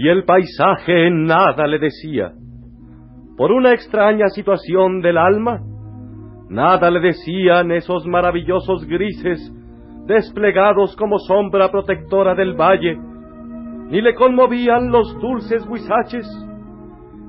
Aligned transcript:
y 0.00 0.08
el 0.08 0.22
paisaje 0.22 1.10
nada 1.10 1.66
le 1.66 1.80
decía. 1.80 2.30
Por 3.36 3.50
una 3.50 3.72
extraña 3.72 4.28
situación 4.28 5.00
del 5.00 5.18
alma, 5.18 5.58
nada 6.48 6.88
le 6.88 7.00
decían 7.00 7.72
esos 7.72 8.06
maravillosos 8.06 8.86
grises 8.86 9.52
desplegados 10.06 10.94
como 10.94 11.18
sombra 11.18 11.72
protectora 11.72 12.36
del 12.36 12.54
valle, 12.54 12.96
ni 13.90 14.00
le 14.00 14.14
conmovían 14.14 14.92
los 14.92 15.18
dulces 15.20 15.66
huizaches, 15.66 16.28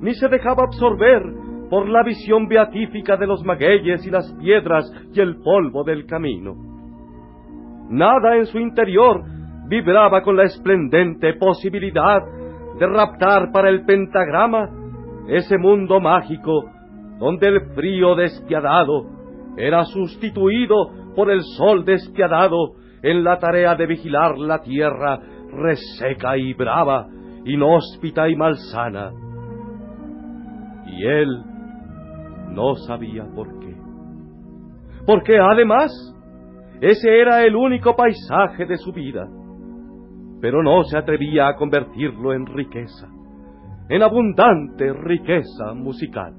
ni 0.01 0.13
se 0.13 0.27
dejaba 0.27 0.65
absorber 0.65 1.23
por 1.71 1.89
la 1.89 2.04
visión 2.04 2.47
beatífica 2.47 3.17
de 3.17 3.25
los 3.25 3.43
magueyes 3.43 4.05
y 4.05 4.11
las 4.11 4.31
piedras 4.39 4.86
y 5.11 5.20
el 5.20 5.38
polvo 5.38 5.83
del 5.83 6.05
camino. 6.05 6.54
Nada 7.89 8.38
en 8.38 8.45
su 8.45 8.59
interior 8.59 9.23
vibraba 9.67 10.21
con 10.21 10.38
la 10.38 10.43
esplendente 10.43 11.33
posibilidad 11.33 12.21
de 12.80 12.88
raptar 12.88 13.52
para 13.52 13.70
el 13.70 13.86
pentagrama 13.86 14.69
ese 15.28 15.57
mundo 15.57 16.00
mágico 16.00 16.71
donde 17.19 17.47
el 17.47 17.61
frío 17.75 18.15
despiadado 18.15 19.05
era 19.57 19.83
sustituido 19.83 21.14
por 21.15 21.29
el 21.29 21.42
sol 21.57 21.83
despiadado 21.83 22.75
en 23.04 23.24
la 23.24 23.38
tarea 23.38 23.75
de 23.75 23.86
vigilar 23.86 24.38
la 24.38 24.61
tierra 24.61 25.19
reseca 25.52 26.38
y 26.38 26.54
brava, 26.54 27.07
inhóspita 27.43 28.29
y 28.29 28.36
malsana. 28.36 29.11
Y 30.88 31.05
él 31.05 31.43
no 32.52 32.75
sabía 32.75 33.25
por 33.36 33.59
qué. 33.59 33.75
Porque 35.05 35.38
además, 35.38 35.91
ese 36.80 37.19
era 37.19 37.44
el 37.44 37.55
único 37.55 37.95
paisaje 37.95 38.66
de 38.66 38.77
su 38.77 38.94
vida 38.94 39.27
pero 40.42 40.64
no 40.64 40.84
se 40.84 40.98
atrevía 40.98 41.48
a 41.48 41.56
convertirlo 41.56 42.34
en 42.34 42.45
riqueza, 42.45 43.08
en 43.89 44.03
abundante 44.03 44.94
riqueza 44.94 45.73
musical. 45.73 46.36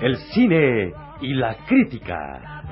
El 0.00 0.16
cine 0.32 0.94
y 1.20 1.34
la 1.34 1.56
crítica. 1.66 2.62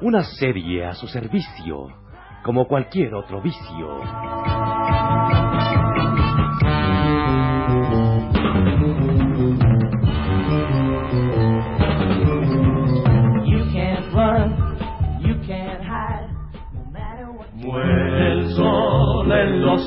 Una 0.00 0.22
serie 0.22 0.86
a 0.86 0.94
su 0.94 1.06
servicio, 1.08 1.88
como 2.44 2.66
cualquier 2.66 3.14
otro 3.14 3.40
vicio. 3.42 4.00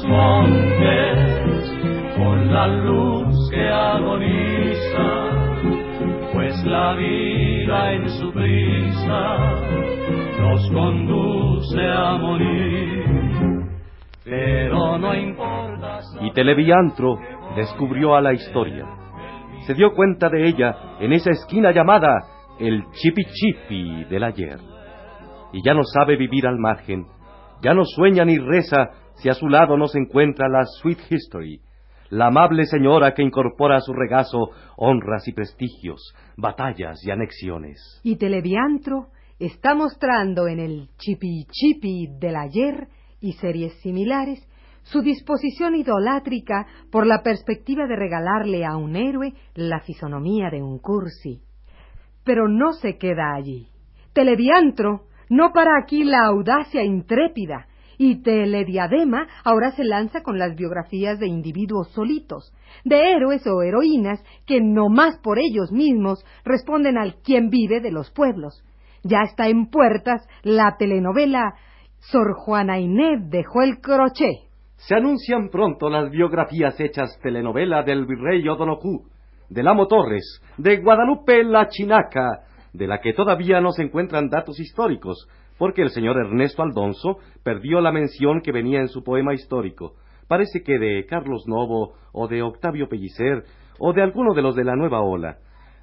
Montes 0.06 1.72
con 2.18 2.54
la 2.54 2.68
luz 2.68 3.50
que 3.52 3.68
agoniza, 3.70 5.10
pues 6.34 6.64
la 6.66 6.94
vida 6.94 7.94
en 7.94 8.10
su 8.10 8.32
prisa 8.32 9.38
nos 10.40 10.72
conduce 10.72 11.82
a 11.82 12.18
morir. 12.18 13.06
Pero 14.24 14.98
no 14.98 15.14
importa. 15.14 16.00
Y 16.22 16.32
Televiantro 16.32 17.18
descubrió 17.56 18.16
a 18.16 18.22
la 18.22 18.34
historia. 18.34 18.86
Se 19.66 19.74
dio 19.74 19.94
cuenta 19.94 20.30
de 20.30 20.48
ella 20.48 20.98
en 21.00 21.14
esa 21.14 21.32
esquina 21.32 21.72
llamada 21.72 22.20
el 22.60 22.84
Chipi 22.92 23.24
Chipi 23.26 24.06
del 24.06 24.24
ayer. 24.24 24.60
Y 25.54 25.62
ya 25.66 25.74
no 25.74 25.84
sabe 25.84 26.16
vivir 26.16 26.48
al 26.48 26.58
margen, 26.58 27.06
ya 27.62 27.74
no 27.74 27.84
sueña 27.84 28.24
ni 28.24 28.38
reza 28.38 28.90
si 29.22 29.30
a 29.30 29.34
su 29.34 29.48
lado 29.48 29.78
no 29.78 29.88
se 29.88 30.00
encuentra 30.00 30.50
la 30.50 30.66
Sweet 30.66 31.00
History, 31.12 31.62
la 32.10 32.28
amable 32.28 32.66
señora 32.66 33.14
que 33.14 33.22
incorpora 33.22 33.78
a 33.78 33.82
su 33.82 33.94
regazo 33.94 34.50
honras 34.78 35.28
y 35.28 35.34
prestigios, 35.34 36.14
batallas 36.38 37.00
y 37.06 37.12
anexiones. 37.12 38.02
Y 38.04 38.18
Televiantro 38.18 39.10
está 39.38 39.76
mostrando 39.76 40.48
en 40.48 40.60
el 40.60 40.90
Chipi 40.98 41.46
Chipi 41.52 42.08
del 42.20 42.36
ayer 42.36 42.88
y 43.20 43.34
series 43.34 43.80
similares 43.82 44.44
su 44.82 45.04
disposición 45.04 45.76
idolátrica 45.76 46.66
por 46.92 47.06
la 47.06 47.22
perspectiva 47.22 47.86
de 47.86 47.96
regalarle 47.96 48.66
a 48.66 48.76
un 48.76 48.96
héroe 48.96 49.34
la 49.54 49.82
fisonomía 49.82 50.50
de 50.50 50.64
un 50.64 50.80
cursi. 50.80 51.44
Pero 52.24 52.48
no 52.48 52.74
se 52.74 52.98
queda 52.98 53.36
allí. 53.36 53.68
Televiantro 54.14 55.04
no 55.30 55.54
para 55.54 55.78
aquí 55.82 56.04
la 56.04 56.26
audacia 56.26 56.84
intrépida, 56.84 57.68
y 58.02 58.24
Telediadema 58.24 59.28
ahora 59.44 59.70
se 59.74 59.84
lanza 59.84 60.24
con 60.24 60.40
las 60.40 60.56
biografías 60.56 61.20
de 61.20 61.28
individuos 61.28 61.92
solitos, 61.92 62.52
de 62.84 63.12
héroes 63.12 63.46
o 63.46 63.62
heroínas 63.62 64.24
que 64.48 64.60
no 64.60 64.90
más 64.90 65.20
por 65.20 65.38
ellos 65.38 65.72
mismos 65.72 66.26
responden 66.44 66.98
al 66.98 67.18
quien 67.22 67.50
vive 67.52 67.80
de 67.80 67.92
los 67.92 68.10
pueblos. 68.10 68.64
Ya 69.04 69.20
está 69.22 69.50
en 69.50 69.68
puertas 69.68 70.28
la 70.42 70.78
telenovela 70.80 71.54
Sor 72.00 72.34
Juana 72.34 72.80
Inés 72.80 73.30
dejó 73.30 73.62
el 73.62 73.80
crochet. 73.80 74.50
Se 74.78 74.96
anuncian 74.96 75.50
pronto 75.50 75.88
las 75.88 76.10
biografías 76.10 76.80
hechas 76.80 77.20
telenovela 77.22 77.84
del 77.84 78.08
virrey 78.08 78.50
Odonocú, 78.50 79.06
del 79.48 79.68
Amo 79.68 79.86
Torres, 79.86 80.42
de 80.58 80.78
Guadalupe 80.78 81.44
la 81.44 81.68
Chinaca, 81.68 82.46
de 82.74 82.88
la 82.88 83.00
que 83.00 83.14
todavía 83.14 83.62
no 83.62 83.72
se 83.72 83.84
encuentran 83.84 84.28
datos 84.28 84.60
históricos, 84.60 85.28
porque 85.62 85.84
el 85.84 85.92
señor 85.92 86.18
Ernesto 86.18 86.64
Aldonso 86.64 87.20
perdió 87.44 87.82
la 87.82 87.92
mención 87.92 88.42
que 88.42 88.52
venía 88.52 88.80
en 88.80 88.88
su 88.88 89.04
poema 89.04 89.36
histórico. 89.36 89.94
Parece 90.28 90.64
que 90.64 90.80
de 90.80 91.06
Carlos 91.06 91.44
Novo, 91.46 91.94
o 92.14 92.28
de 92.28 92.42
Octavio 92.42 92.90
Pellicer, 92.90 93.44
o 93.78 93.94
de 93.94 94.02
alguno 94.02 94.34
de 94.34 94.42
los 94.42 94.56
de 94.56 94.64
la 94.64 94.76
nueva 94.76 95.02
ola. 95.02 95.38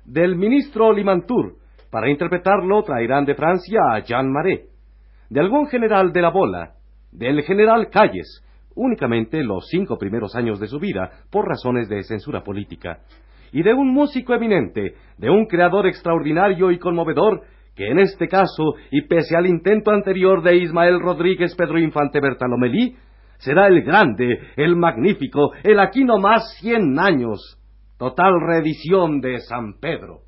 Del 0.05 0.35
ministro 0.35 0.93
Limantur, 0.93 1.59
para 1.93 2.11
interpretarlo 2.11 2.83
traerán 2.83 3.25
de 3.25 3.37
Francia 3.37 3.79
a 3.93 4.01
Jean 4.01 4.33
Marais. 4.33 4.63
De 5.31 5.39
algún 5.39 5.69
general 5.69 6.13
de 6.13 6.23
la 6.23 6.31
bola, 6.31 6.73
del 7.13 7.43
general 7.43 7.89
Calles, 7.89 8.45
únicamente 8.75 9.45
los 9.45 9.69
cinco 9.69 9.97
primeros 9.97 10.35
años 10.35 10.59
de 10.59 10.67
su 10.67 10.81
vida, 10.81 11.09
por 11.31 11.47
razones 11.47 11.89
de 11.89 12.03
censura 12.03 12.43
política. 12.43 12.99
Y 13.53 13.63
de 13.63 13.75
un 13.75 13.95
músico 13.95 14.35
eminente, 14.35 14.97
de 15.19 15.31
un 15.31 15.47
creador 15.47 15.87
extraordinario 15.87 16.73
y 16.73 16.81
conmovedor 16.81 17.43
que 17.79 17.87
en 17.87 18.01
este 18.01 18.27
caso, 18.27 18.75
y 18.91 19.03
pese 19.03 19.37
al 19.37 19.47
intento 19.47 19.93
anterior 19.93 20.43
de 20.43 20.57
Ismael 20.57 20.99
Rodríguez 20.99 21.55
Pedro 21.55 21.79
Infante 21.79 22.21
Bertalomelí, 22.21 22.97
será 23.39 23.69
el 23.69 23.83
grande, 23.83 24.41
el 24.57 24.75
magnífico, 24.75 25.53
el 25.63 25.79
aquí 25.79 26.03
no 26.03 26.19
más 26.19 26.59
cien 26.61 26.99
años. 26.99 27.39
Total 27.97 28.33
reedición 28.41 29.21
de 29.21 29.39
San 29.39 29.79
Pedro. 29.81 30.23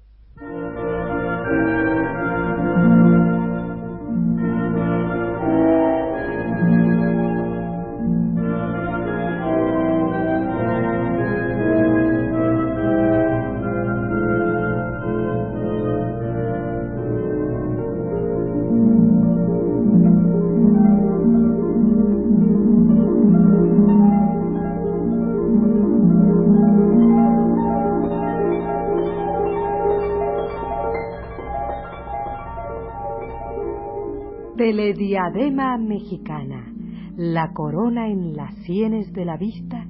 Telediadema 34.70 35.76
mexicana, 35.78 36.72
la 37.16 37.52
corona 37.52 38.06
en 38.06 38.36
las 38.36 38.54
sienes 38.62 39.12
de 39.12 39.24
la 39.24 39.36
vista, 39.36 39.84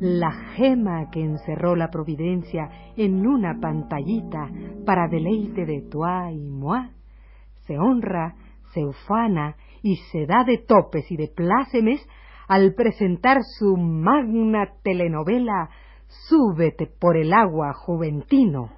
la 0.00 0.30
gema 0.54 1.08
que 1.10 1.24
encerró 1.24 1.74
la 1.74 1.88
providencia 1.88 2.68
en 2.98 3.26
una 3.26 3.58
pantallita 3.58 4.50
para 4.84 5.08
deleite 5.08 5.64
de 5.64 5.80
toi 5.90 6.30
y 6.30 6.50
moi, 6.50 6.90
se 7.64 7.78
honra, 7.78 8.34
se 8.74 8.84
ufana 8.84 9.56
y 9.82 9.96
se 10.12 10.26
da 10.26 10.44
de 10.44 10.58
topes 10.58 11.10
y 11.10 11.16
de 11.16 11.28
plácemes 11.28 12.06
al 12.48 12.74
presentar 12.74 13.38
su 13.42 13.78
magna 13.78 14.74
telenovela 14.82 15.70
súbete 16.28 16.86
por 16.86 17.16
el 17.16 17.32
agua, 17.32 17.72
juventino. 17.72 18.77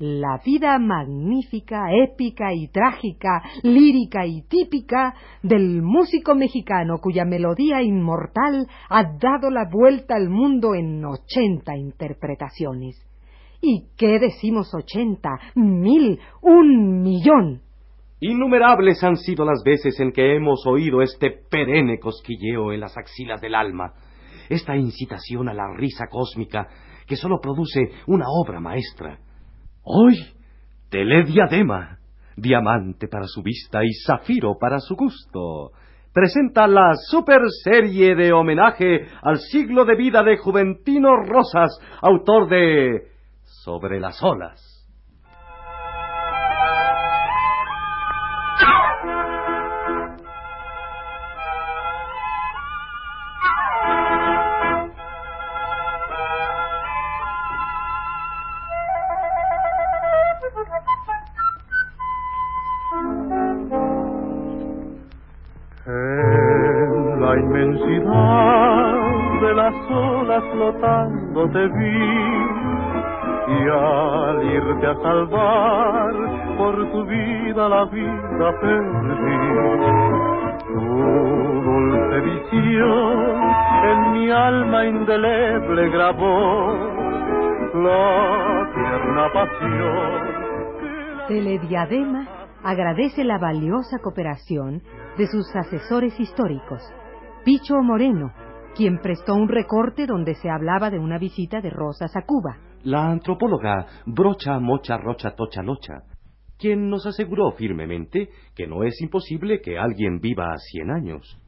La 0.00 0.40
vida 0.44 0.76
magnífica, 0.80 1.84
épica 1.92 2.52
y 2.52 2.66
trágica, 2.66 3.42
lírica 3.62 4.26
y 4.26 4.42
típica 4.42 5.14
del 5.40 5.82
músico 5.82 6.34
mexicano 6.34 6.98
cuya 7.00 7.24
melodía 7.24 7.80
inmortal 7.80 8.66
ha 8.88 9.04
dado 9.04 9.50
la 9.50 9.68
vuelta 9.70 10.16
al 10.16 10.30
mundo 10.30 10.74
en 10.74 11.04
ochenta 11.04 11.76
interpretaciones. 11.76 12.96
¿Y 13.60 13.84
qué 13.96 14.18
decimos 14.18 14.74
ochenta? 14.74 15.38
Mil, 15.54 16.18
un 16.42 17.00
millón. 17.02 17.62
Innumerables 18.18 19.04
han 19.04 19.16
sido 19.16 19.44
las 19.44 19.62
veces 19.64 20.00
en 20.00 20.10
que 20.10 20.34
hemos 20.34 20.66
oído 20.66 21.02
este 21.02 21.30
perenne 21.30 22.00
cosquilleo 22.00 22.72
en 22.72 22.80
las 22.80 22.96
axilas 22.98 23.40
del 23.40 23.54
alma, 23.54 23.92
esta 24.48 24.76
incitación 24.76 25.48
a 25.48 25.54
la 25.54 25.72
risa 25.76 26.06
cósmica 26.10 26.66
que 27.06 27.14
sólo 27.14 27.38
produce 27.40 27.90
una 28.08 28.24
obra 28.28 28.58
maestra. 28.58 29.20
Hoy, 29.86 30.14
Telediadema, 30.88 31.98
diamante 32.36 33.06
para 33.06 33.26
su 33.26 33.42
vista 33.42 33.84
y 33.84 33.92
zafiro 34.06 34.56
para 34.58 34.78
su 34.78 34.96
gusto, 34.96 35.72
presenta 36.10 36.66
la 36.66 36.94
super 36.94 37.42
serie 37.62 38.14
de 38.14 38.32
homenaje 38.32 39.06
al 39.20 39.38
siglo 39.40 39.84
de 39.84 39.94
vida 39.94 40.22
de 40.22 40.38
Juventino 40.38 41.16
Rosas, 41.16 41.78
autor 42.00 42.48
de 42.48 43.08
Sobre 43.42 44.00
las 44.00 44.22
olas. 44.22 44.73
Flotando 70.54 71.50
te 71.50 71.68
vi 71.68 72.54
y 73.46 73.68
al 73.68 74.42
irte 74.42 74.86
a 74.86 74.94
salvar 75.02 76.12
por 76.56 76.92
tu 76.92 77.04
vida 77.04 77.68
la 77.68 77.84
vida 77.86 78.60
perdí. 78.60 79.38
Tu 80.68 80.80
dulce 81.68 82.20
visión 82.20 83.42
en 83.90 84.12
mi 84.12 84.30
alma 84.30 84.86
indeleble 84.86 85.90
grabó 85.90 86.74
la 87.74 88.70
tierna 88.74 89.32
pasión. 89.32 90.34
Telediadema 91.28 92.28
agradece 92.62 93.24
la 93.24 93.38
valiosa 93.38 93.98
cooperación 93.98 94.82
de 95.18 95.26
sus 95.26 95.54
asesores 95.54 96.18
históricos, 96.18 96.82
Picho 97.44 97.82
Moreno, 97.82 98.32
quien 98.74 98.98
prestó 98.98 99.34
un 99.34 99.48
recorte 99.48 100.06
donde 100.06 100.34
se 100.34 100.50
hablaba 100.50 100.90
de 100.90 100.98
una 100.98 101.18
visita 101.18 101.60
de 101.60 101.70
Rosas 101.70 102.16
a 102.16 102.22
Cuba. 102.22 102.58
La 102.82 103.08
antropóloga 103.10 103.86
Brocha 104.04 104.58
Mocha 104.58 104.98
Rocha 104.98 105.36
Tocha 105.36 105.62
Locha, 105.62 106.02
quien 106.58 106.90
nos 106.90 107.06
aseguró 107.06 107.52
firmemente 107.52 108.30
que 108.54 108.66
no 108.66 108.82
es 108.82 109.00
imposible 109.00 109.60
que 109.60 109.78
alguien 109.78 110.18
viva 110.20 110.52
a 110.52 110.58
cien 110.58 110.90
años. 110.90 111.38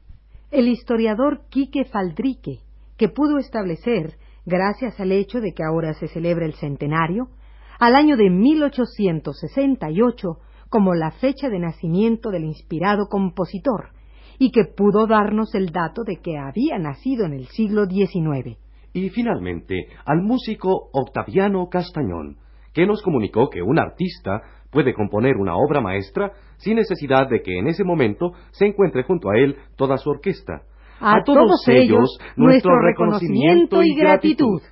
El 0.50 0.68
historiador 0.68 1.40
Quique 1.50 1.84
Faldrique, 1.84 2.60
que 2.96 3.08
pudo 3.08 3.38
establecer, 3.38 4.14
gracias 4.44 5.00
al 5.00 5.10
hecho 5.10 5.40
de 5.40 5.52
que 5.52 5.64
ahora 5.64 5.94
se 5.94 6.06
celebra 6.08 6.46
el 6.46 6.54
centenario, 6.54 7.28
al 7.78 7.96
año 7.96 8.16
de 8.16 8.30
1868 8.30 10.38
como 10.68 10.94
la 10.94 11.10
fecha 11.10 11.48
de 11.48 11.58
nacimiento 11.58 12.30
del 12.30 12.44
inspirado 12.44 13.08
compositor, 13.08 13.90
y 14.38 14.50
que 14.50 14.64
pudo 14.64 15.06
darnos 15.06 15.54
el 15.54 15.70
dato 15.70 16.02
de 16.04 16.16
que 16.16 16.38
había 16.38 16.78
nacido 16.78 17.24
en 17.26 17.32
el 17.32 17.46
siglo 17.46 17.86
XIX. 17.86 18.58
Y 18.92 19.10
finalmente 19.10 19.88
al 20.04 20.22
músico 20.22 20.88
Octaviano 20.92 21.68
Castañón, 21.68 22.38
que 22.72 22.86
nos 22.86 23.02
comunicó 23.02 23.48
que 23.48 23.62
un 23.62 23.78
artista 23.78 24.42
puede 24.70 24.94
componer 24.94 25.36
una 25.36 25.56
obra 25.56 25.80
maestra 25.80 26.32
sin 26.58 26.76
necesidad 26.76 27.28
de 27.28 27.40
que 27.42 27.58
en 27.58 27.68
ese 27.68 27.84
momento 27.84 28.32
se 28.50 28.66
encuentre 28.66 29.04
junto 29.04 29.30
a 29.30 29.38
él 29.38 29.56
toda 29.76 29.96
su 29.96 30.10
orquesta. 30.10 30.62
A, 31.00 31.22
todos, 31.24 31.66
ellos, 31.68 32.18
nuestro 32.36 32.72
reconocimiento 32.80 33.82
y 33.82 33.94
gratitud. 33.94 34.62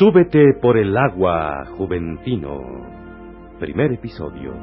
Súbete 0.00 0.54
por 0.62 0.78
el 0.78 0.96
agua, 0.96 1.66
Juventino. 1.76 2.58
Primer 3.58 3.92
episodio. 3.92 4.54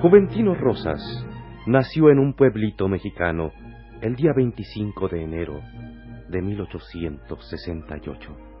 Juventino 0.00 0.54
Rosas 0.54 1.26
nació 1.66 2.10
en 2.10 2.20
un 2.20 2.34
pueblito 2.34 2.86
mexicano 2.86 3.50
el 4.00 4.14
día 4.14 4.30
25 4.32 5.08
de 5.08 5.24
enero 5.24 5.60
de 6.28 6.40
1868. 6.40 8.51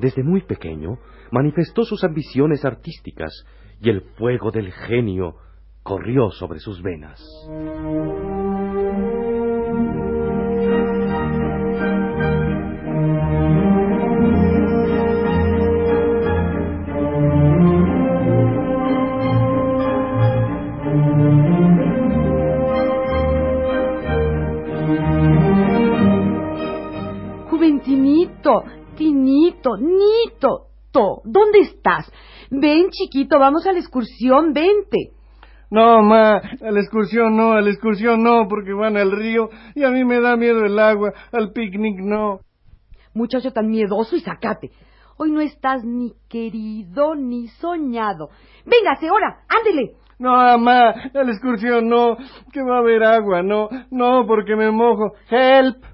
Desde 0.00 0.22
muy 0.22 0.40
pequeño 0.40 0.98
manifestó 1.30 1.84
sus 1.84 2.02
ambiciones 2.04 2.64
artísticas 2.64 3.44
y 3.82 3.90
el 3.90 4.00
fuego 4.16 4.50
del 4.50 4.72
genio 4.72 5.36
corrió 5.82 6.30
sobre 6.30 6.58
sus 6.58 6.82
venas. 6.82 7.20
Chiquito, 33.10 33.38
vamos 33.38 33.66
a 33.66 33.72
la 33.72 33.78
excursión, 33.78 34.52
vente. 34.52 35.12
No, 35.70 36.02
ma, 36.02 36.36
a 36.36 36.70
la 36.70 36.80
excursión 36.80 37.36
no, 37.36 37.52
a 37.52 37.60
la 37.60 37.70
excursión 37.70 38.22
no, 38.22 38.48
porque 38.48 38.72
van 38.72 38.96
al 38.96 39.12
río 39.12 39.50
y 39.74 39.84
a 39.84 39.90
mí 39.90 40.04
me 40.04 40.20
da 40.20 40.36
miedo 40.36 40.64
el 40.64 40.78
agua, 40.78 41.12
al 41.32 41.52
picnic 41.52 42.00
no. 42.00 42.40
Muchacho 43.14 43.52
tan 43.52 43.68
miedoso 43.68 44.16
y 44.16 44.20
sacate. 44.20 44.70
Hoy 45.16 45.30
no 45.30 45.40
estás 45.40 45.84
ni 45.84 46.14
querido 46.28 47.14
ni 47.14 47.48
soñado. 47.48 48.30
Véngase, 48.64 49.08
ahora, 49.08 49.42
ándele. 49.48 49.96
No, 50.18 50.32
mamá, 50.32 50.90
a 50.90 51.24
la 51.24 51.30
excursión 51.30 51.88
no, 51.88 52.16
que 52.52 52.62
va 52.62 52.76
a 52.76 52.80
haber 52.80 53.02
agua, 53.04 53.42
no, 53.42 53.68
no, 53.90 54.26
porque 54.26 54.56
me 54.56 54.70
mojo. 54.70 55.12
Help. 55.30 55.84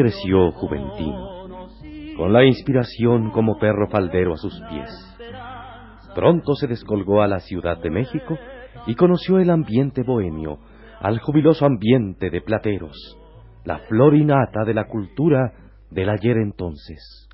Creció 0.00 0.50
Juventino, 0.52 1.46
con 2.16 2.32
la 2.32 2.42
inspiración 2.42 3.30
como 3.32 3.58
perro 3.58 3.86
faldero 3.90 4.32
a 4.32 4.38
sus 4.38 4.58
pies. 4.70 4.88
Pronto 6.14 6.54
se 6.54 6.66
descolgó 6.66 7.20
a 7.20 7.28
la 7.28 7.40
Ciudad 7.40 7.76
de 7.82 7.90
México 7.90 8.38
y 8.86 8.94
conoció 8.94 9.38
el 9.40 9.50
ambiente 9.50 10.02
bohemio, 10.02 10.58
al 11.00 11.18
jubiloso 11.18 11.66
ambiente 11.66 12.30
de 12.30 12.40
plateros, 12.40 12.96
la 13.66 13.78
flor 13.80 14.14
innata 14.14 14.64
de 14.64 14.72
la 14.72 14.86
cultura 14.86 15.52
del 15.90 16.08
ayer 16.08 16.38
entonces. 16.38 17.28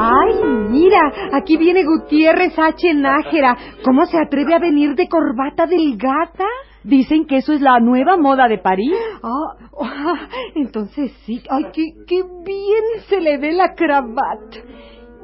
Ay, 0.00 0.44
mira, 0.70 1.12
aquí 1.32 1.56
viene 1.56 1.84
Gutiérrez 1.84 2.56
H. 2.56 2.94
Nájera. 2.94 3.56
¿Cómo 3.84 4.06
se 4.06 4.16
atreve 4.16 4.54
a 4.54 4.60
venir 4.60 4.94
de 4.94 5.08
corbata 5.08 5.66
delgada? 5.66 6.46
Dicen 6.84 7.26
que 7.26 7.38
eso 7.38 7.52
es 7.52 7.60
la 7.60 7.80
nueva 7.80 8.16
moda 8.16 8.46
de 8.46 8.58
París. 8.58 8.94
Ah, 9.22 10.28
entonces 10.54 11.10
sí. 11.26 11.42
Ay, 11.50 11.64
qué, 11.72 11.82
qué 12.06 12.22
bien 12.22 13.02
se 13.08 13.20
le 13.20 13.38
ve 13.38 13.52
la 13.52 13.74
cravata. 13.74 14.58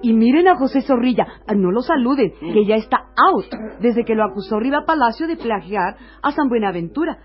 Y 0.02 0.12
miren 0.12 0.48
a 0.48 0.56
José 0.56 0.82
Zorrilla, 0.82 1.24
ah, 1.46 1.54
no 1.54 1.70
lo 1.70 1.80
saluden, 1.80 2.34
que 2.38 2.66
ya 2.66 2.74
está 2.74 3.06
out 3.16 3.46
desde 3.80 4.04
que 4.04 4.14
lo 4.14 4.24
acusó 4.24 4.60
Riva 4.60 4.84
Palacio 4.84 5.26
de 5.26 5.36
plagiar 5.36 5.96
a 6.20 6.30
San 6.32 6.50
Buenaventura. 6.50 7.16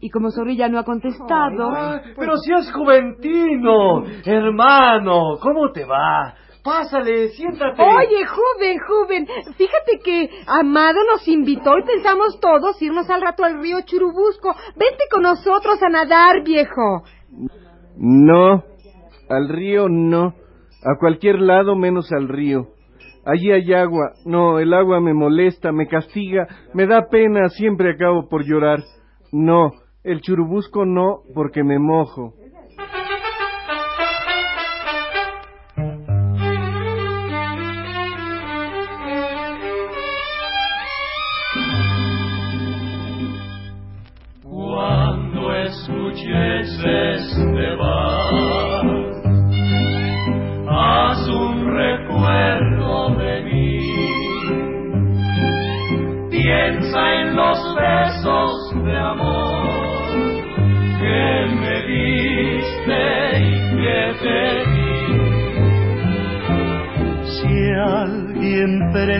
Y 0.00 0.08
como 0.08 0.30
Zorrilla 0.30 0.68
no 0.68 0.78
ha 0.78 0.84
contestado... 0.84 1.72
pero 2.16 2.38
si 2.38 2.52
es 2.54 2.72
juventino, 2.72 4.04
hermano, 4.24 5.36
¿cómo 5.42 5.72
te 5.72 5.84
va? 5.84 6.34
Pásale, 6.62 7.28
siéntate. 7.30 7.82
Oye, 7.82 8.24
joven, 8.24 8.78
joven, 8.86 9.26
fíjate 9.56 9.98
que 10.04 10.30
Amado 10.46 11.00
nos 11.10 11.26
invitó 11.26 11.76
y 11.76 11.82
pensamos 11.82 12.38
todos 12.40 12.80
irnos 12.80 13.10
al 13.10 13.20
rato 13.20 13.44
al 13.44 13.60
río 13.60 13.78
Churubusco. 13.84 14.54
Vente 14.76 15.04
con 15.10 15.22
nosotros 15.22 15.82
a 15.82 15.88
nadar, 15.88 16.44
viejo. 16.44 17.02
No, 17.96 18.62
al 19.28 19.48
río 19.48 19.88
no. 19.88 20.34
A 20.84 20.98
cualquier 20.98 21.40
lado 21.40 21.74
menos 21.74 22.12
al 22.12 22.28
río. 22.28 22.68
Allí 23.24 23.50
hay 23.50 23.72
agua. 23.72 24.12
No, 24.24 24.58
el 24.58 24.72
agua 24.72 25.00
me 25.00 25.14
molesta, 25.14 25.72
me 25.72 25.88
castiga, 25.88 26.46
me 26.74 26.86
da 26.86 27.08
pena, 27.08 27.48
siempre 27.48 27.92
acabo 27.92 28.28
por 28.28 28.44
llorar. 28.44 28.80
No, 29.32 29.72
el 30.04 30.20
churubusco 30.20 30.84
no, 30.84 31.22
porque 31.34 31.64
me 31.64 31.78
mojo. 31.78 32.34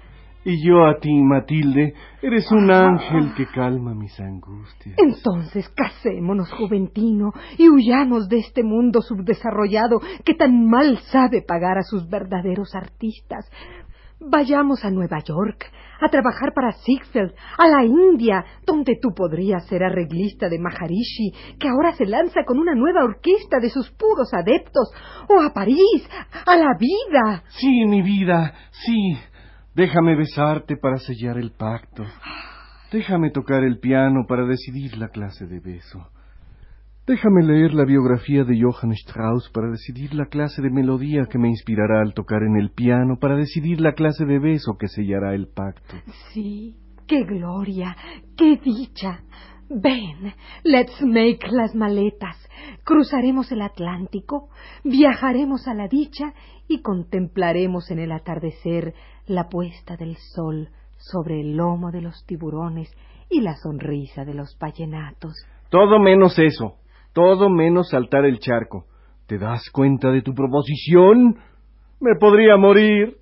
Y 0.43 0.65
yo 0.65 0.85
a 0.85 0.97
ti, 0.99 1.11
Matilde, 1.23 1.93
eres 2.21 2.51
un 2.51 2.69
ángel 2.71 3.33
que 3.35 3.45
calma 3.47 3.93
mis 3.93 4.19
angustias. 4.19 4.95
Entonces 4.97 5.69
casémonos, 5.69 6.51
Juventino, 6.51 7.31
y 7.57 7.69
huyamos 7.69 8.27
de 8.27 8.39
este 8.39 8.63
mundo 8.63 9.01
subdesarrollado 9.01 9.99
que 10.25 10.33
tan 10.35 10.67
mal 10.67 10.97
sabe 11.11 11.41
pagar 11.41 11.77
a 11.77 11.83
sus 11.83 12.09
verdaderos 12.09 12.75
artistas. 12.75 13.49
Vayamos 14.19 14.83
a 14.83 14.89
Nueva 14.89 15.19
York, 15.19 15.71
a 16.01 16.09
trabajar 16.09 16.53
para 16.53 16.71
Ziegfeld, 16.71 17.33
a 17.57 17.67
la 17.67 17.85
India, 17.85 18.43
donde 18.65 18.97
tú 19.01 19.09
podrías 19.15 19.67
ser 19.67 19.83
arreglista 19.83 20.49
de 20.49 20.57
Maharishi, 20.59 21.31
que 21.59 21.67
ahora 21.67 21.93
se 21.93 22.05
lanza 22.05 22.43
con 22.45 22.57
una 22.57 22.73
nueva 22.73 23.03
orquesta 23.03 23.59
de 23.59 23.69
sus 23.69 23.91
puros 23.91 24.33
adeptos, 24.33 24.91
o 25.29 25.41
a 25.41 25.53
París, 25.53 26.09
a 26.45 26.57
la 26.57 26.75
vida. 26.79 27.43
Sí, 27.49 27.85
mi 27.85 28.01
vida, 28.01 28.53
sí. 28.71 29.17
Déjame 29.75 30.15
besarte 30.15 30.77
para 30.77 30.97
sellar 30.97 31.37
el 31.37 31.51
pacto. 31.51 32.03
Déjame 32.91 33.29
tocar 33.29 33.63
el 33.63 33.79
piano 33.79 34.25
para 34.27 34.45
decidir 34.45 34.97
la 34.97 35.09
clase 35.09 35.45
de 35.45 35.59
beso. 35.59 36.09
Déjame 37.07 37.41
leer 37.41 37.73
la 37.73 37.85
biografía 37.85 38.43
de 38.43 38.59
Johann 38.61 38.91
Strauss 38.91 39.49
para 39.53 39.69
decidir 39.69 40.13
la 40.13 40.25
clase 40.25 40.61
de 40.61 40.69
melodía 40.69 41.25
que 41.31 41.37
me 41.37 41.47
inspirará 41.47 42.01
al 42.01 42.13
tocar 42.13 42.43
en 42.43 42.57
el 42.57 42.71
piano, 42.71 43.15
para 43.17 43.37
decidir 43.37 43.79
la 43.79 43.93
clase 43.93 44.25
de 44.25 44.39
beso 44.39 44.75
que 44.77 44.89
sellará 44.89 45.33
el 45.33 45.47
pacto. 45.47 45.95
Sí, 46.33 46.75
qué 47.07 47.23
gloria, 47.23 47.95
qué 48.35 48.57
dicha. 48.57 49.21
Ven, 49.69 50.33
let's 50.65 51.01
make 51.01 51.47
las 51.49 51.73
maletas. 51.75 52.35
Cruzaremos 52.83 53.53
el 53.53 53.61
Atlántico, 53.61 54.49
viajaremos 54.83 55.65
a 55.69 55.73
la 55.73 55.87
dicha 55.87 56.33
y 56.67 56.81
contemplaremos 56.81 57.89
en 57.89 57.99
el 57.99 58.11
atardecer 58.11 58.93
la 59.27 59.47
puesta 59.47 59.95
del 59.95 60.17
sol 60.35 60.71
sobre 60.97 61.39
el 61.39 61.55
lomo 61.55 61.89
de 61.89 62.01
los 62.01 62.25
tiburones 62.25 62.91
y 63.29 63.39
la 63.39 63.55
sonrisa 63.55 64.25
de 64.25 64.33
los 64.33 64.57
vallenatos. 64.59 65.31
Todo 65.69 65.99
menos 65.99 66.37
eso. 66.37 66.79
Todo 67.17 67.49
menos 67.49 67.89
saltar 67.89 68.25
el 68.25 68.37
charco. 68.37 68.85
¿Te 69.25 69.39
das 69.39 69.71
cuenta 69.71 70.11
de 70.11 70.21
tu 70.21 70.35
proposición? 70.35 71.39
Me 71.99 72.13
podría 72.19 72.57
morir. 72.57 73.17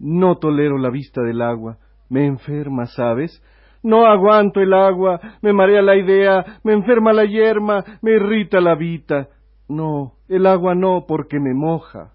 No 0.00 0.38
tolero 0.38 0.76
la 0.76 0.90
vista 0.90 1.22
del 1.22 1.40
agua. 1.40 1.78
Me 2.08 2.26
enferma, 2.26 2.86
¿sabes? 2.86 3.40
No 3.84 4.06
aguanto 4.06 4.58
el 4.60 4.74
agua, 4.74 5.20
me 5.40 5.52
marea 5.52 5.82
la 5.82 5.94
idea, 5.94 6.58
me 6.64 6.72
enferma 6.72 7.12
la 7.12 7.24
yerma, 7.24 7.84
me 8.02 8.16
irrita 8.16 8.60
la 8.60 8.74
vita. 8.74 9.28
No, 9.68 10.14
el 10.28 10.44
agua 10.44 10.74
no, 10.74 11.04
porque 11.06 11.38
me 11.38 11.54
moja. 11.54 12.10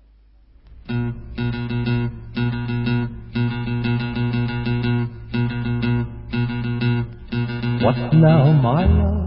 What 7.81 8.11
now, 8.11 8.51
my 8.51 8.85
love? 8.85 9.26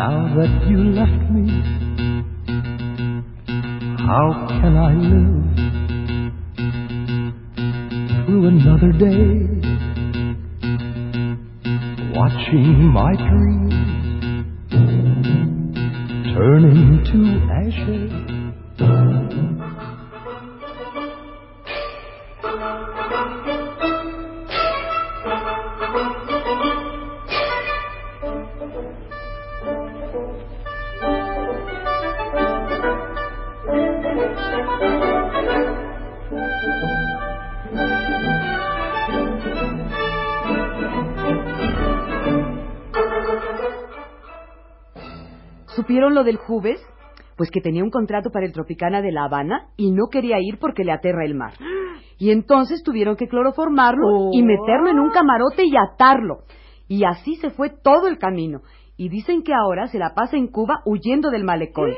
Now 0.00 0.18
that 0.34 0.52
you 0.66 0.78
left 0.96 1.22
me, 1.30 1.44
how 3.98 4.26
can 4.48 4.74
I 4.78 4.94
live 5.12 5.44
through 8.24 8.44
another 8.48 8.92
day? 8.92 9.28
Watching 12.16 12.88
my 12.94 13.12
dreams 13.14 13.74
turning 16.32 17.04
to 17.04 17.18
ashes. 17.52 18.19
¿Supieron 46.10 46.14
lo 46.14 46.24
del 46.24 46.38
Jubes? 46.38 46.80
Pues 47.36 47.50
que 47.50 47.60
tenía 47.60 47.84
un 47.84 47.90
contrato 47.90 48.30
para 48.30 48.44
el 48.44 48.52
Tropicana 48.52 49.00
de 49.00 49.12
La 49.12 49.24
Habana 49.24 49.68
y 49.76 49.92
no 49.92 50.08
quería 50.10 50.38
ir 50.40 50.58
porque 50.58 50.82
le 50.82 50.90
aterra 50.90 51.24
el 51.24 51.36
mar. 51.36 51.52
Y 52.18 52.32
entonces 52.32 52.82
tuvieron 52.82 53.14
que 53.14 53.28
cloroformarlo 53.28 54.30
y 54.32 54.42
meterlo 54.42 54.90
en 54.90 54.98
un 54.98 55.10
camarote 55.10 55.64
y 55.64 55.76
atarlo. 55.76 56.40
Y 56.88 57.04
así 57.04 57.36
se 57.36 57.50
fue 57.50 57.70
todo 57.70 58.08
el 58.08 58.18
camino. 58.18 58.62
Y 58.96 59.08
dicen 59.08 59.44
que 59.44 59.54
ahora 59.54 59.86
se 59.86 59.98
la 59.98 60.12
pasa 60.14 60.36
en 60.36 60.48
Cuba 60.48 60.82
huyendo 60.84 61.30
del 61.30 61.44
malecón. 61.44 61.94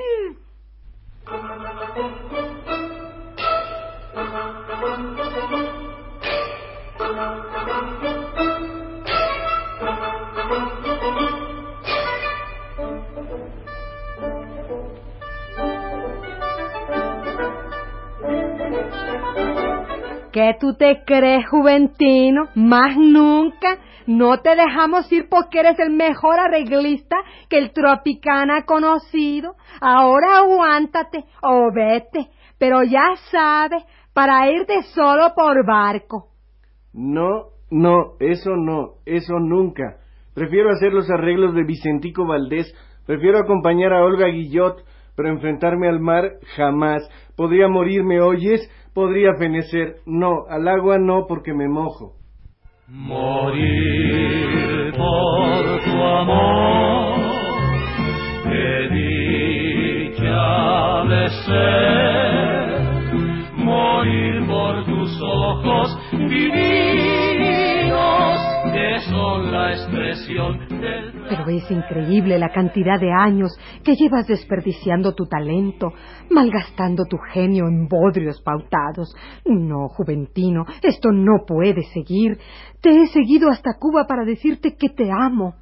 ¿Qué 20.33 20.57
tú 20.59 20.75
te 20.75 21.03
crees, 21.05 21.47
Juventino? 21.49 22.49
Más 22.55 22.97
nunca. 22.97 23.79
No 24.07 24.39
te 24.39 24.57
dejamos 24.57 25.13
ir 25.13 25.29
porque 25.29 25.61
eres 25.61 25.79
el 25.79 25.91
mejor 25.91 26.41
arreglista 26.41 27.17
que 27.51 27.59
el 27.59 27.73
Tropicana 27.73 28.59
ha 28.59 28.65
conocido. 28.65 29.57
Ahora 29.81 30.39
aguántate 30.39 31.25
o 31.43 31.71
vete. 31.73 32.31
Pero 32.59 32.83
ya 32.83 33.15
sabes, 33.31 33.85
para 34.15 34.51
irte 34.51 34.83
solo 34.95 35.35
por 35.35 35.67
barco. 35.67 36.29
No, 36.95 37.49
no, 37.71 38.15
eso 38.19 38.57
no, 38.57 38.95
eso 39.05 39.39
nunca. 39.39 39.99
Prefiero 40.35 40.71
hacer 40.71 40.93
los 40.93 41.11
arreglos 41.11 41.55
de 41.55 41.65
Vicentico 41.65 42.27
Valdés, 42.27 42.75
prefiero 43.07 43.39
acompañar 43.39 43.93
a 43.93 44.03
Olga 44.03 44.29
Guillot, 44.29 44.83
pero 45.15 45.29
enfrentarme 45.29 45.89
al 45.89 46.01
mar 46.01 46.39
jamás. 46.57 47.03
Podría 47.37 47.69
morirme, 47.69 48.21
oyes, 48.21 48.61
podría 48.95 49.35
fenecer. 49.39 49.97
No, 50.07 50.47
al 50.49 50.67
agua 50.69 50.99
no, 50.99 51.27
porque 51.27 51.53
me 51.53 51.69
mojo. 51.69 52.15
Morir 52.89 54.93
por 54.97 55.85
tu 55.85 56.03
amor, 56.03 57.21
qué 58.45 58.89
dicha 60.13 61.05
de 61.09 61.31
ser. 61.47 62.83
Morir 63.57 64.45
por 64.47 64.85
tus 64.85 65.23
ojos 65.23 65.99
divinos, 66.11 66.51
que 68.73 69.01
son 69.09 69.51
la 69.53 69.73
expresión 69.73 70.72
Pero 70.83 71.49
es 71.49 71.71
increíble 71.71 72.39
la 72.39 72.51
cantidad 72.51 72.99
de 72.99 73.13
años 73.13 73.53
que 73.85 73.95
llevas 73.95 74.27
desperdiciando 74.27 75.15
tu 75.15 75.27
talento, 75.27 75.93
malgastando 76.31 77.05
tu 77.05 77.17
genio 77.33 77.69
en 77.69 77.87
bodrios 77.89 78.43
pautados. 78.43 79.15
No, 79.45 79.89
Juventino, 79.89 80.65
esto 80.83 81.11
no 81.13 81.45
puede 81.47 81.83
seguir. 81.93 82.39
Te 82.81 82.91
he 82.91 83.07
seguido 83.07 83.49
hasta 83.49 83.79
Cuba 83.79 84.07
para 84.09 84.25
decirte 84.25 84.75
que 84.77 84.89
te 84.89 85.11
amo, 85.11 85.55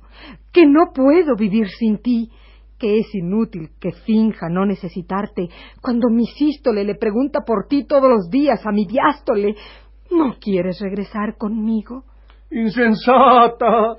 que 0.53 0.67
no 0.67 0.93
puedo 0.95 1.37
vivir 1.37 1.69
sin 1.69 1.99
ti, 1.99 2.31
que 2.79 2.99
es 2.99 3.15
inútil 3.15 3.71
que 3.79 3.93
finja 3.93 4.49
no 4.49 4.65
necesitarte 4.65 5.49
cuando 5.83 6.09
mi 6.09 6.27
sístole 6.27 6.83
le 6.83 6.95
pregunta 6.95 7.41
por 7.47 7.67
ti 7.69 7.85
todos 7.85 8.09
los 8.09 8.31
días 8.31 8.67
a 8.67 8.73
mi 8.73 8.87
diástole. 8.87 9.55
¿No 10.11 10.37
quieres 10.41 10.81
regresar 10.81 11.37
conmigo? 11.37 12.05
¡Insensata! 12.51 13.97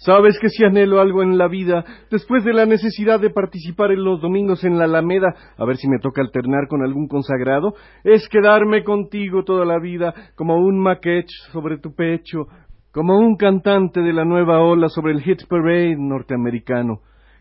Sabes 0.00 0.38
que 0.40 0.48
si 0.48 0.64
anhelo 0.64 1.00
algo 1.00 1.24
en 1.24 1.36
la 1.38 1.48
vida, 1.48 1.84
después 2.08 2.44
de 2.44 2.52
la 2.52 2.66
necesidad 2.66 3.18
de 3.18 3.30
participar 3.30 3.90
en 3.90 4.04
los 4.04 4.20
domingos 4.20 4.62
en 4.62 4.78
la 4.78 4.84
Alameda, 4.84 5.34
a 5.56 5.64
ver 5.64 5.76
si 5.76 5.88
me 5.88 5.98
toca 5.98 6.22
alternar 6.22 6.68
con 6.68 6.84
algún 6.84 7.08
consagrado, 7.08 7.74
es 8.04 8.28
quedarme 8.28 8.84
contigo 8.84 9.42
toda 9.42 9.64
la 9.64 9.80
vida, 9.80 10.14
como 10.36 10.56
un 10.56 10.78
maquetch 10.78 11.30
sobre 11.50 11.78
tu 11.78 11.96
pecho, 11.96 12.46
como 12.92 13.18
un 13.18 13.36
cantante 13.36 14.00
de 14.00 14.12
la 14.12 14.24
nueva 14.24 14.60
ola 14.60 14.88
sobre 14.88 15.14
el 15.14 15.20
hit 15.20 15.40
parade 15.48 15.96
norteamericano. 15.98 17.00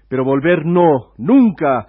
Pero 0.10 0.26
volver 0.26 0.66
no, 0.66 1.14
nunca. 1.20 1.86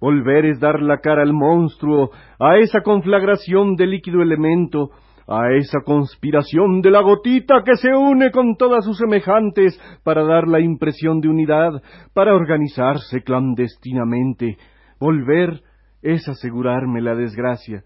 Volver 0.00 0.46
es 0.46 0.60
dar 0.60 0.80
la 0.80 0.98
cara 0.98 1.22
al 1.22 1.34
monstruo, 1.34 2.10
a 2.38 2.56
esa 2.56 2.80
conflagración 2.80 3.76
de 3.76 3.86
líquido 3.86 4.22
elemento, 4.22 4.90
a 5.28 5.52
esa 5.52 5.80
conspiración 5.84 6.80
de 6.82 6.90
la 6.90 7.00
gotita 7.00 7.62
que 7.64 7.76
se 7.76 7.94
une 7.94 8.30
con 8.30 8.56
todas 8.56 8.84
sus 8.84 8.98
semejantes 8.98 9.78
para 10.04 10.24
dar 10.24 10.46
la 10.46 10.60
impresión 10.60 11.20
de 11.20 11.28
unidad, 11.28 11.82
para 12.14 12.34
organizarse 12.34 13.22
clandestinamente. 13.22 14.56
Volver 15.00 15.62
es 16.02 16.28
asegurarme 16.28 17.00
la 17.00 17.14
desgracia. 17.14 17.82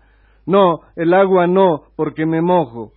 No, 0.47 0.81
el 0.97 1.15
agua 1.15 1.47
no, 1.47 1.83
porque 1.97 2.27
me 2.27 2.43
mojo. 2.43 2.93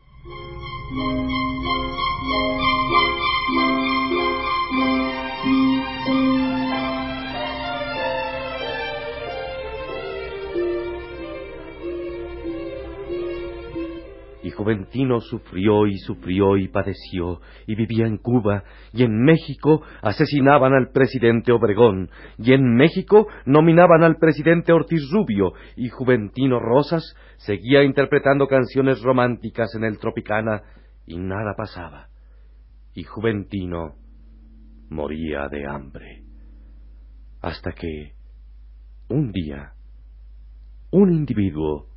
Juventino 14.54 15.20
sufrió 15.20 15.86
y 15.88 15.98
sufrió 15.98 16.58
y 16.58 16.68
padeció, 16.68 17.42
y 17.68 17.76
vivía 17.76 18.08
en 18.08 18.18
Cuba, 18.18 18.64
y 18.94 19.04
en 19.04 19.24
México 19.24 19.84
asesinaban 20.02 20.74
al 20.74 20.92
presidente 20.92 21.52
Obregón, 21.52 22.10
y 22.38 22.54
en 22.54 22.76
México 22.76 23.28
nominaban 23.46 24.04
al 24.04 24.18
presidente 24.18 24.72
Ortiz 24.74 25.10
Rubio, 25.12 25.54
y 25.76 25.90
Juventino 25.90 26.60
Rosas 26.60 27.16
seguía 27.38 27.84
interpretando 27.84 28.48
canciones 28.48 29.02
románticas 29.02 29.76
en 29.76 29.84
el 29.84 30.00
Tropicana, 30.00 30.64
y 31.06 31.18
nada 31.18 31.56
pasaba. 31.56 32.08
Y 32.94 33.04
Juventino 33.04 33.96
moría 34.90 35.48
de 35.50 35.68
hambre. 35.68 36.24
Hasta 37.42 37.72
que, 37.74 38.14
un 39.10 39.32
día, 39.32 39.74
un 40.92 41.12
individuo 41.12 41.88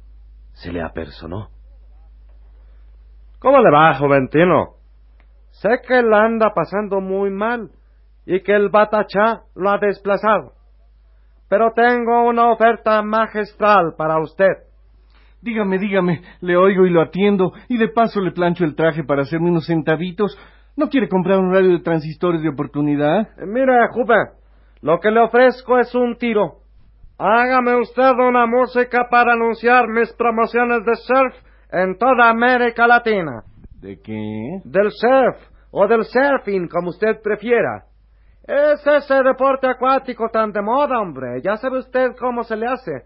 se 0.55 0.73
le 0.73 0.83
apersonó. 0.83 1.56
¿Cómo 3.47 3.61
le 3.61 3.71
va, 3.71 3.95
Juventino? 3.95 4.71
Sé 5.51 5.69
que 5.87 6.03
la 6.03 6.25
anda 6.25 6.53
pasando 6.53 7.01
muy 7.01 7.31
mal 7.31 7.71
y 8.27 8.41
que 8.41 8.53
el 8.53 8.71
Batachá 8.71 9.43
lo 9.55 9.71
ha 9.71 9.79
desplazado. 9.79 10.55
Pero 11.49 11.71
tengo 11.71 12.27
una 12.29 12.51
oferta 12.51 13.01
magistral 13.03 13.95
para 13.97 14.19
usted. 14.19 14.51
Dígame, 15.43 15.79
dígame, 15.79 16.23
le 16.41 16.57
oigo 16.57 16.87
y 16.87 16.91
lo 16.91 17.01
atiendo, 17.01 17.53
y 17.69 17.79
de 17.79 17.87
paso 17.87 18.21
le 18.21 18.33
plancho 18.33 18.65
el 18.65 18.75
traje 18.75 19.05
para 19.05 19.23
hacerme 19.23 19.51
unos 19.51 19.67
centavitos. 19.67 20.37
¿No 20.77 20.89
quiere 20.89 21.09
comprar 21.09 21.39
un 21.39 21.55
radio 21.55 21.71
de 21.71 21.85
transistores 21.85 22.43
de 22.43 22.49
oportunidad? 22.49 23.29
Eh, 23.39 23.47
Mire, 23.47 23.75
Juve, 23.93 24.33
lo 24.83 24.99
que 24.99 25.13
le 25.13 25.21
ofrezco 25.21 25.79
es 25.79 25.95
un 25.95 26.17
tiro. 26.17 26.63
Hágame 27.17 27.77
usted 27.77 28.11
una 28.11 28.45
música 28.47 29.07
para 29.09 29.35
anunciar 29.35 29.87
mis 29.87 30.13
promociones 30.15 30.85
de 30.85 30.97
surf 30.97 31.47
en 31.73 31.97
toda 31.99 32.31
América 32.31 32.87
Latina. 32.87 33.43
¿De 33.81 34.01
qué? 34.01 34.61
Del 34.65 34.91
surf 34.91 35.37
o 35.71 35.87
del 35.87 36.05
surfing, 36.05 36.69
como 36.69 36.91
usted 36.91 37.21
prefiera. 37.23 37.85
Es 38.47 38.87
ese 38.87 39.23
deporte 39.23 39.67
acuático 39.67 40.29
tan 40.33 40.53
de 40.53 40.63
moda, 40.63 41.01
hombre. 41.01 41.41
Ya 41.43 41.57
sabe 41.57 41.79
usted 41.79 42.15
cómo 42.17 42.45
se 42.45 42.57
le 42.57 42.67
hace. 42.67 43.03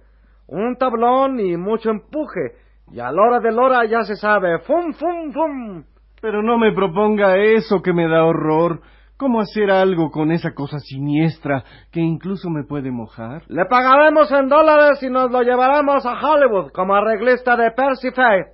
Un 0.47 0.77
tablón 0.77 1.41
y 1.41 1.57
mucho 1.57 1.91
empuje. 1.91 2.57
Y 2.93 3.01
a 3.01 3.11
la 3.11 3.23
hora 3.23 3.41
de 3.41 3.51
la 3.51 3.63
hora 3.63 3.85
ya 3.87 4.03
se 4.03 4.17
sabe. 4.17 4.59
¡Fum, 4.61 4.93
fum, 4.93 5.33
fum! 5.33 5.85
Pero 6.21 6.43
no 6.43 6.59
me 6.59 6.73
proponga 6.73 7.39
eso 7.39 7.81
que 7.81 7.93
me 7.93 8.07
da 8.07 8.25
horror. 8.25 8.81
¿Cómo 9.21 9.41
hacer 9.43 9.71
algo 9.71 10.11
con 10.11 10.33
esa 10.33 10.55
cosa 10.55 10.79
siniestra 10.79 11.63
que 11.93 12.01
incluso 12.01 12.49
me 12.49 12.65
puede 12.65 12.91
mojar? 12.91 13.43
Le 13.49 13.67
pagaremos 13.67 14.33
en 14.33 14.49
dólares 14.49 15.03
y 15.03 15.11
nos 15.11 15.31
lo 15.31 15.43
llevaremos 15.43 16.07
a 16.07 16.15
Hollywood 16.15 16.73
como 16.73 16.95
arreglista 16.95 17.55
de 17.55 17.71
Percy 17.73 18.13
Faith. 18.13 18.47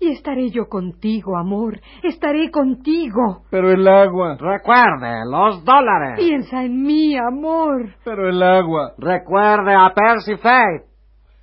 Y 0.00 0.12
estaré 0.12 0.48
yo 0.48 0.64
contigo, 0.66 1.36
amor. 1.36 1.78
Estaré 2.02 2.50
contigo. 2.50 3.42
Pero 3.50 3.70
el 3.70 3.86
agua. 3.86 4.38
Recuerde, 4.40 5.26
los 5.30 5.62
dólares. 5.62 6.14
Piensa 6.16 6.64
en 6.64 6.82
mí, 6.84 7.14
amor. 7.14 7.90
Pero 8.02 8.30
el 8.30 8.42
agua. 8.42 8.92
Recuerde 8.96 9.74
a 9.74 9.92
Percy 9.94 10.36
Faith. 10.38 10.84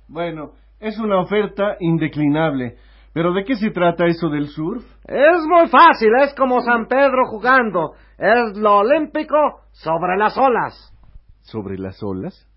Bueno, 0.08 0.54
es 0.80 0.98
una 0.98 1.20
oferta 1.20 1.76
indeclinable. 1.78 2.78
¿Pero 3.12 3.32
de 3.32 3.44
qué 3.44 3.54
se 3.54 3.70
trata 3.70 4.06
eso 4.06 4.28
del 4.28 4.48
surf? 4.48 4.84
Es 5.06 5.46
muy 5.48 5.68
fácil, 5.68 6.10
es 6.20 6.34
como 6.34 6.60
San 6.62 6.86
Pedro 6.86 7.26
jugando. 7.30 7.92
Es 8.18 8.56
lo 8.56 8.78
olímpico 8.78 9.60
sobre 9.72 10.16
las 10.16 10.36
olas. 10.38 10.92
¿Sobre 11.42 11.78
las 11.78 12.02
olas? 12.02 12.48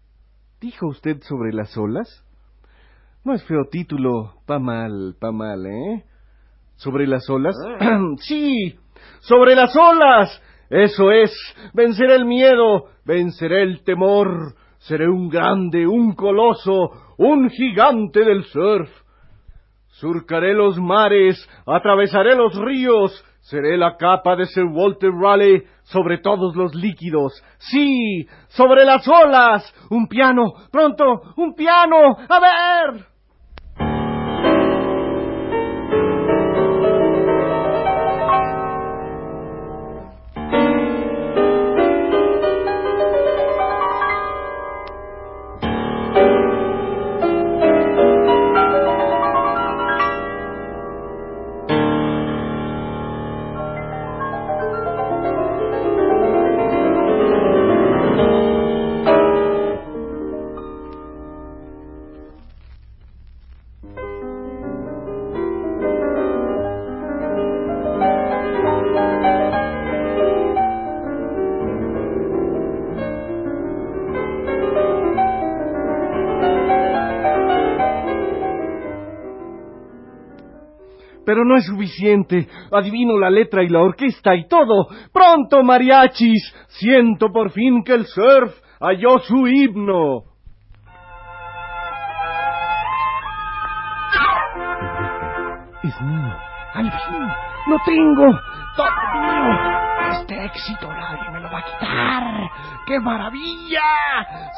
¿Dijo 0.61 0.87
usted 0.87 1.21
sobre 1.21 1.51
las 1.51 1.77
olas? 1.77 2.25
No 3.25 3.33
es 3.33 3.43
feo 3.43 3.65
título, 3.69 4.35
pa 4.45 4.59
mal, 4.59 5.15
pa 5.19 5.31
mal, 5.31 5.65
¿eh? 5.65 6.05
¿Sobre 6.75 7.07
las 7.07 7.29
olas? 7.29 7.55
sí, 8.19 8.79
sobre 9.19 9.55
las 9.55 9.75
olas. 9.75 10.41
Eso 10.69 11.11
es, 11.11 11.31
venceré 11.73 12.15
el 12.15 12.25
miedo, 12.25 12.85
venceré 13.03 13.63
el 13.63 13.83
temor, 13.83 14.55
seré 14.77 15.09
un 15.09 15.27
grande, 15.27 15.85
un 15.87 16.13
coloso, 16.13 16.91
un 17.17 17.49
gigante 17.49 18.23
del 18.23 18.45
surf. 18.45 18.89
Surcaré 19.87 20.53
los 20.53 20.79
mares, 20.79 21.49
atravesaré 21.65 22.35
los 22.35 22.55
ríos, 22.55 23.25
Seré 23.41 23.77
la 23.77 23.97
capa 23.97 24.35
de 24.35 24.45
Sir 24.45 24.65
Walter 24.65 25.11
Raleigh 25.11 25.63
sobre 25.83 26.19
todos 26.19 26.55
los 26.55 26.75
líquidos. 26.75 27.33
Sí, 27.57 28.27
sobre 28.49 28.85
las 28.85 29.07
olas. 29.07 29.73
Un 29.89 30.07
piano, 30.07 30.53
pronto, 30.71 31.33
un 31.37 31.55
piano. 31.55 32.17
A 32.27 32.39
ver. 32.39 33.05
Pero 81.29 81.45
no 81.45 81.57
es 81.57 81.65
suficiente. 81.67 82.47
Adivino 82.71 83.15
la 83.19 83.29
letra 83.29 83.61
y 83.61 83.69
la 83.69 83.81
orquesta 83.81 84.33
y 84.33 84.47
todo. 84.47 84.87
Pronto, 85.13 85.61
mariachis. 85.61 86.41
Siento 86.69 87.31
por 87.31 87.51
fin 87.51 87.83
que 87.83 87.93
el 87.93 88.07
surf 88.07 88.51
halló 88.79 89.19
su 89.19 89.47
himno. 89.47 90.23
Es 95.83 96.01
mío. 96.01 96.35
Al 96.73 96.91
fin. 96.91 97.27
Lo 97.67 97.77
tengo. 97.85 98.39
Todo 98.75 98.87
mío. 99.13 99.53
Este 100.13 100.45
éxito 100.45 100.91
nadie 100.91 101.29
me 101.31 101.41
lo 101.41 101.51
va 101.51 101.59
a 101.59 101.63
quitar. 101.63 102.49
¡Qué 102.87 102.99
maravilla! 102.99 103.83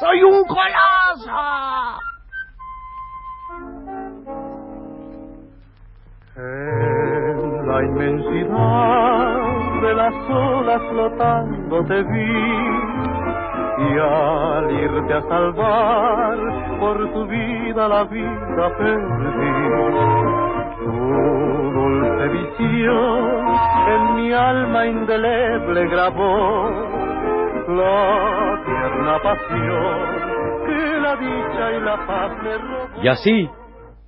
¡Soy 0.00 0.22
un 0.22 0.42
coloso! 0.46 2.00
En 6.34 7.66
la 7.68 7.82
inmensidad 7.82 9.36
de 9.82 9.94
las 9.94 10.14
olas 10.30 10.80
flotando 10.90 11.84
te 11.84 12.02
vi 12.04 12.32
y 13.78 13.98
al 13.98 14.70
irte 14.70 15.12
a 15.12 15.20
salvar 15.28 16.38
por 16.80 17.12
tu 17.12 17.26
vida 17.26 17.86
la 17.86 18.04
vida 18.04 18.76
perdí. 18.78 19.52
Tu 20.78 20.90
dulce 21.70 22.28
visión 22.28 23.46
en 23.88 24.14
mi 24.14 24.32
alma 24.32 24.86
indeleble 24.86 25.86
grabó 25.88 26.70
la 27.68 28.58
tierna 28.64 29.18
pasión 29.22 30.32
que 30.64 30.98
la 30.98 31.16
dicha 31.16 31.72
y 31.72 31.80
la 31.82 32.06
paz 32.06 32.32
me 32.42 32.56
robó. 32.56 33.02
Y 33.02 33.08
así 33.08 33.50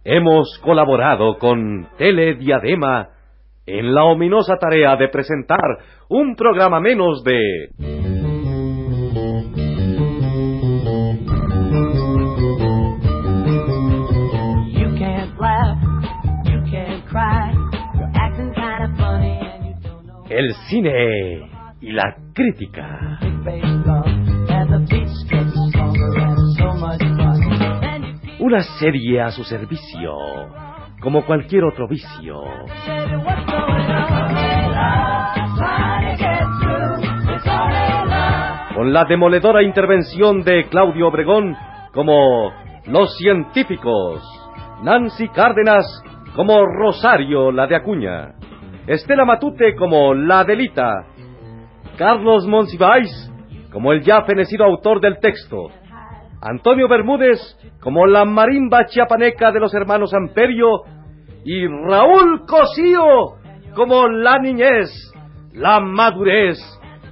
hemos 0.05 0.59
colaborado 0.63 1.39
con 1.39 1.89
Telediadema 1.97 3.09
en 3.67 3.95
la 3.95 4.05
ominosa 4.05 4.57
tarea 4.59 4.97
de 4.97 5.09
presentar 5.09 5.79
un 6.09 6.37
programa 6.37 6.81
menos 6.81 7.25
de... 7.25 7.71
You 14.69 14.99
can't 14.99 15.41
laugh, 15.41 15.79
you 16.45 16.61
can't 16.71 17.05
cry. 17.07 17.55
You're 17.95 18.11
acting 18.15 18.53
kind 18.55 18.85
of 18.85 18.99
funny 18.99 19.41
and 19.41 19.67
you 19.67 19.75
don't 19.83 20.07
know 20.07 20.25
El 20.29 20.53
cine 20.69 21.49
y 21.81 21.93
la 21.93 22.15
crítica. 22.35 23.19
Una 28.45 28.61
serie 28.61 29.23
a 29.23 29.31
su 29.31 29.43
servicio, 29.43 30.13
como 31.01 31.25
cualquier 31.25 31.65
otro 31.65 31.89
vicio. 31.89 32.43
Con 38.75 38.93
la 38.93 39.07
demoledora 39.07 39.63
intervención 39.63 40.43
de 40.43 40.69
Claudio 40.69 41.09
Obregón 41.09 41.57
como 41.95 42.53
Los 42.85 43.17
Científicos, 43.17 44.23
Nancy 44.83 45.27
Cárdenas 45.29 45.87
como 46.37 46.67
Rosario 46.67 47.51
la 47.51 47.67
de 47.67 47.77
Acuña, 47.77 48.35
Estela 48.87 49.25
Matute 49.25 49.75
como 49.75 50.13
la 50.13 50.45
Delita, 50.45 51.07
Carlos 51.97 52.47
Monsiváis 52.47 53.11
como 53.73 53.91
el 53.93 54.03
ya 54.03 54.21
fenecido 54.25 54.67
autor 54.67 55.01
del 55.01 55.19
texto, 55.19 55.71
Antonio 56.45 56.89
Bermúdez 56.89 57.41
como 57.81 58.07
la 58.07 58.27
marimba 58.27 58.85
chiapaneca 58.85 59.51
de 59.51 59.61
los 59.61 59.73
hermanos 59.73 60.13
Amperio 60.13 60.83
y 61.43 61.67
Raúl 61.67 62.45
Cosío 62.47 63.39
como 63.75 64.09
la 64.09 64.39
niñez, 64.39 64.91
la 65.55 65.81
madurez 65.81 66.59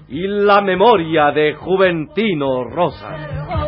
y 0.09 0.27
la 0.27 0.61
memoria 0.61 1.31
de 1.33 1.55
Juventino 1.55 2.65
Rosas. 2.65 3.62